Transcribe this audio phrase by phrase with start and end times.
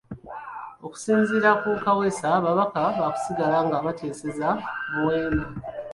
[0.85, 4.49] Okusinziira ku Kaweesa ababaka baakusigala nga bateeseza
[4.91, 5.45] mu weema